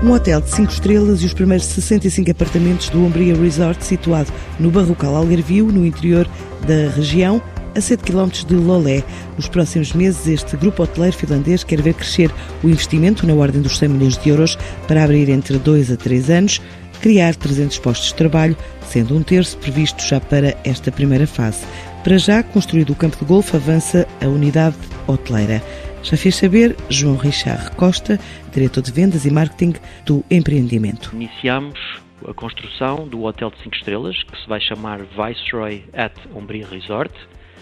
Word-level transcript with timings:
Um 0.00 0.12
hotel 0.12 0.40
de 0.40 0.48
5 0.50 0.72
estrelas 0.72 1.22
e 1.22 1.26
os 1.26 1.34
primeiros 1.34 1.66
65 1.66 2.30
apartamentos 2.30 2.88
do 2.88 3.04
Umbria 3.04 3.34
Resort, 3.34 3.84
situado 3.84 4.32
no 4.60 4.70
Barrocal 4.70 5.16
Algarvio, 5.16 5.66
no 5.72 5.84
interior 5.84 6.28
da 6.60 6.88
região, 6.94 7.42
a 7.74 7.80
7 7.80 8.04
km 8.04 8.28
de 8.46 8.54
Lolé. 8.54 9.02
Nos 9.36 9.48
próximos 9.48 9.92
meses, 9.92 10.28
este 10.28 10.56
grupo 10.56 10.84
hoteleiro 10.84 11.16
finlandês 11.16 11.64
quer 11.64 11.82
ver 11.82 11.94
crescer 11.94 12.30
o 12.62 12.68
investimento 12.68 13.26
na 13.26 13.34
ordem 13.34 13.60
dos 13.60 13.76
100 13.76 13.88
milhões 13.88 14.16
de 14.16 14.28
euros 14.28 14.56
para 14.86 15.02
abrir 15.02 15.28
entre 15.30 15.58
2 15.58 15.90
a 15.90 15.96
3 15.96 16.30
anos, 16.30 16.62
criar 17.00 17.34
300 17.34 17.78
postos 17.80 18.08
de 18.08 18.14
trabalho, 18.14 18.56
sendo 18.88 19.16
um 19.16 19.22
terço 19.22 19.58
previsto 19.58 20.00
já 20.06 20.20
para 20.20 20.56
esta 20.62 20.92
primeira 20.92 21.26
fase. 21.26 21.58
Para 22.04 22.18
já, 22.18 22.40
construído 22.44 22.90
o 22.90 22.96
campo 22.96 23.16
de 23.16 23.24
golfe, 23.24 23.56
avança 23.56 24.06
a 24.20 24.28
unidade 24.28 24.76
hoteleira. 25.08 25.62
Já 26.02 26.16
fez 26.16 26.36
saber 26.36 26.76
João 26.88 27.16
Richard 27.16 27.72
Costa, 27.72 28.20
diretor 28.52 28.82
de 28.82 28.92
vendas 28.92 29.24
e 29.24 29.30
marketing 29.30 29.74
do 30.06 30.24
empreendimento. 30.30 31.10
Iniciamos 31.12 31.78
a 32.26 32.34
construção 32.34 33.08
do 33.08 33.24
hotel 33.24 33.50
de 33.50 33.62
5 33.62 33.76
estrelas, 33.76 34.22
que 34.22 34.40
se 34.40 34.48
vai 34.48 34.60
chamar 34.60 35.00
Viceroy 35.00 35.84
at 35.92 36.14
Umbria 36.34 36.66
Resort. 36.66 37.12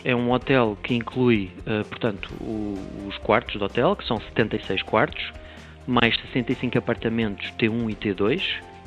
É 0.04 0.14
um 0.14 0.30
hotel 0.30 0.76
que 0.82 0.94
inclui, 0.94 1.50
uh, 1.60 1.84
portanto, 1.88 2.30
os 3.08 3.16
quartos 3.18 3.56
do 3.58 3.64
hotel, 3.64 3.96
que 3.96 4.06
são 4.06 4.20
76 4.20 4.82
quartos, 4.82 5.32
mais 5.86 6.14
65 6.32 6.78
apartamentos 6.78 7.46
T1 7.58 7.90
e 7.90 7.94
T2, 7.94 8.42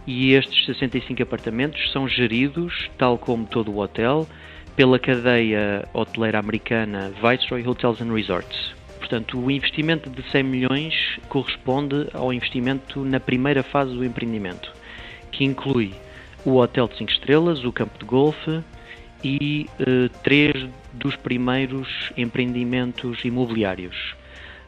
e 0.07 0.33
estes 0.33 0.65
65 0.65 1.21
apartamentos 1.21 1.91
são 1.91 2.07
geridos, 2.07 2.89
tal 2.97 3.17
como 3.17 3.45
todo 3.45 3.71
o 3.71 3.79
hotel, 3.79 4.27
pela 4.75 4.97
cadeia 4.99 5.87
hoteleira 5.93 6.39
americana 6.39 7.11
Viceroy 7.21 7.67
Hotels 7.67 8.01
and 8.01 8.13
Resorts. 8.13 8.73
Portanto, 8.97 9.39
o 9.39 9.49
investimento 9.49 10.09
de 10.09 10.21
100 10.29 10.43
milhões 10.43 10.93
corresponde 11.27 12.07
ao 12.13 12.31
investimento 12.31 13.03
na 13.03 13.19
primeira 13.19 13.63
fase 13.63 13.93
do 13.93 14.05
empreendimento, 14.05 14.71
que 15.31 15.43
inclui 15.43 15.93
o 16.45 16.57
hotel 16.57 16.87
de 16.87 16.97
5 16.97 17.11
estrelas, 17.11 17.63
o 17.63 17.71
campo 17.71 17.97
de 17.97 18.05
golfe 18.05 18.61
e 19.23 19.67
eh, 19.79 20.09
três 20.23 20.69
dos 20.93 21.15
primeiros 21.15 22.11
empreendimentos 22.15 23.23
imobiliários, 23.25 24.15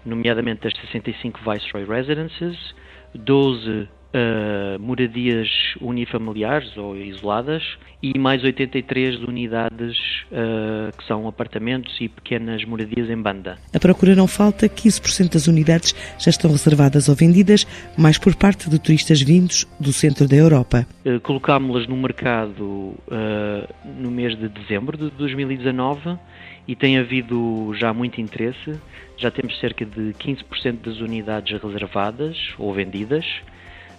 nomeadamente 0.05 0.67
as 0.67 0.73
65 0.73 1.39
Viceroy 1.39 1.85
Residences, 1.85 2.73
12 3.13 3.87
uh, 4.13 4.79
moradias 4.79 5.49
unifamiliares 5.79 6.75
ou 6.77 6.95
isoladas 6.97 7.63
e 8.01 8.17
mais 8.17 8.43
83 8.43 9.21
unidades 9.23 9.97
uh, 10.31 10.95
que 10.97 11.05
são 11.05 11.27
apartamentos 11.27 11.95
e 11.99 12.09
pequenas 12.09 12.63
moradias 12.65 13.09
em 13.09 13.17
banda. 13.17 13.57
A 13.73 13.79
procura 13.79 14.15
não 14.15 14.27
falta, 14.27 14.67
15% 14.67 15.33
das 15.33 15.47
unidades 15.47 15.93
já 16.19 16.29
estão 16.29 16.51
reservadas 16.51 17.09
ou 17.09 17.15
vendidas, 17.15 17.65
mais 17.97 18.17
por 18.17 18.35
parte 18.35 18.69
de 18.69 18.79
turistas 18.79 19.21
vindos 19.21 19.67
do 19.79 19.93
centro 19.93 20.27
da 20.27 20.35
Europa. 20.35 20.85
Uh, 21.05 21.19
Colocámos-las 21.21 21.87
no 21.87 21.97
mercado 21.97 22.95
no 23.97 24.11
mês 24.11 24.37
de 24.37 24.47
dezembro 24.47 24.97
de 24.97 25.09
2019 25.11 26.17
e 26.67 26.75
tem 26.75 26.97
havido 26.97 27.73
já 27.75 27.93
muito 27.93 28.19
interesse. 28.19 28.79
Já 29.17 29.29
temos 29.29 29.59
cerca 29.59 29.85
de 29.85 30.13
15% 30.13 30.77
das 30.83 30.99
unidades 30.99 31.61
reservadas 31.61 32.37
ou 32.57 32.73
vendidas 32.73 33.25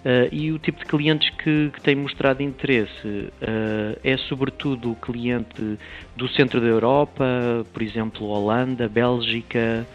Uh, 0.03 0.27
e 0.33 0.51
o 0.51 0.59
tipo 0.59 0.79
de 0.79 0.85
clientes 0.85 1.29
que, 1.29 1.71
que 1.73 1.81
tem 1.81 1.95
mostrado 1.95 2.43
interesse 2.43 3.07
uh, 3.07 3.97
é 4.03 4.17
sobretudo 4.17 4.91
o 4.91 4.95
cliente 4.95 5.79
do 6.13 6.27
centro 6.27 6.59
da 6.59 6.67
Europa, 6.67 7.65
por 7.71 7.81
exemplo, 7.81 8.27
Holanda, 8.27 8.89
Bélgica, 8.89 9.87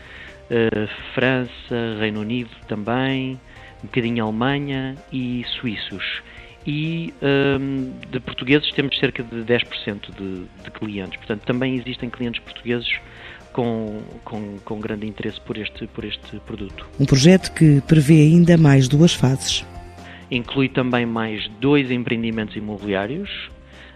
uh, 0.50 0.88
França, 1.14 1.98
Reino 2.00 2.20
Unido 2.20 2.48
também, 2.66 3.38
um 3.84 3.86
bocadinho 3.86 4.24
Alemanha 4.24 4.96
e 5.12 5.44
suíços. 5.60 6.22
E 6.66 7.12
um, 7.22 7.92
de 8.10 8.20
portugueses 8.20 8.70
temos 8.72 8.98
cerca 8.98 9.22
de 9.22 9.36
10% 9.36 10.10
de, 10.16 10.44
de 10.64 10.70
clientes. 10.70 11.16
Portanto, 11.16 11.42
também 11.42 11.76
existem 11.76 12.10
clientes 12.10 12.42
portugueses 12.42 12.98
com, 13.52 14.02
com, 14.24 14.58
com, 14.64 14.80
grande 14.80 15.06
interesse 15.06 15.40
por 15.40 15.56
este, 15.56 15.86
por 15.86 16.04
este 16.04 16.38
produto. 16.40 16.86
Um 17.00 17.06
projeto 17.06 17.52
que 17.52 17.80
prevê 17.82 18.20
ainda 18.20 18.58
mais 18.58 18.86
duas 18.86 19.14
fases 19.14 19.64
inclui 20.30 20.68
também 20.68 21.06
mais 21.06 21.48
dois 21.60 21.90
empreendimentos 21.90 22.56
imobiliários, 22.56 23.30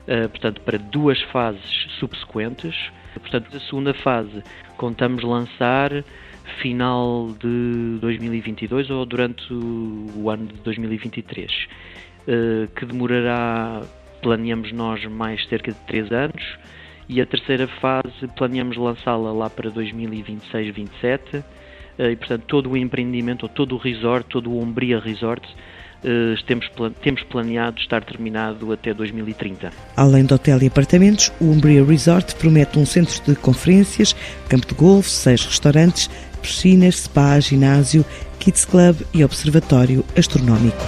uh, 0.07 0.29
portanto, 0.29 0.61
para 0.63 0.79
duas 0.79 1.21
fases 1.23 1.87
subsequentes. 1.99 2.75
Portanto, 3.15 3.55
a 3.57 3.61
segunda 3.61 3.93
fase 3.95 4.43
contamos 4.77 5.23
lançar 5.23 5.91
final 6.61 7.29
de 7.39 7.99
2022 8.01 8.91
ou 8.91 9.05
durante 9.05 9.53
o 9.53 10.29
ano 10.31 10.47
de 10.47 10.61
2023, 10.61 11.51
uh, 11.51 11.57
eh, 12.27 12.69
que 12.75 12.85
demorará, 12.87 13.83
planeamos 14.23 14.73
nós, 14.73 15.05
mais 15.05 15.47
cerca 15.49 15.73
de 15.73 15.79
3 15.87 16.13
anos. 16.13 16.59
E 17.09 17.21
a 17.21 17.27
terceira 17.27 17.69
fase 17.69 18.27
planeamos 18.37 18.77
lançá-la 18.77 19.33
lá 19.33 19.51
para 19.51 19.71
2026-27 19.71 21.45
eh, 21.99 22.13
e 22.13 22.17
portanto 22.17 22.45
todo 22.47 22.71
o 22.71 22.77
empreendimento, 22.77 23.45
ou 23.45 23.49
todo 23.49 23.75
o 23.75 23.79
resort, 23.79 24.29
todo 24.29 24.51
o 24.51 24.63
Umbria 24.63 24.99
Resort 24.99 25.47
eh, 25.47 25.82
temos, 26.47 26.71
temos 27.03 27.23
planeado 27.25 27.79
estar 27.79 28.05
terminado 28.05 28.73
até 28.73 28.93
2030. 28.93 29.71
Além 29.97 30.25
de 30.25 30.35
hotel 30.35 30.63
e 30.63 30.67
apartamentos, 30.67 31.33
o 31.41 31.47
Umbria 31.47 31.85
Resort 31.85 32.35
promete 32.37 32.79
um 32.79 32.87
centro 32.87 33.21
de 33.25 33.37
conferências, 33.37 34.15
campo 34.49 34.67
de 34.67 34.75
golfe, 34.75 35.11
seis 35.11 35.45
restaurantes, 35.45 36.11
piscinas, 36.41 36.97
spa, 36.97 37.39
ginásio, 37.41 38.05
kids 38.39 38.65
club 38.65 38.97
e 39.15 39.25
observatório 39.25 40.05
astronómico. 40.17 40.83